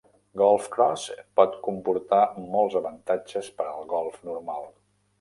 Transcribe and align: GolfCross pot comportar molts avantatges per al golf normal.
GolfCross 0.41 1.03
pot 1.41 1.53
comportar 1.69 2.23
molts 2.57 2.81
avantatges 2.83 3.55
per 3.61 3.71
al 3.71 3.89
golf 3.97 4.21
normal. 4.35 4.71